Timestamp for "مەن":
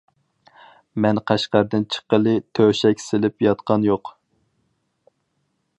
1.05-1.19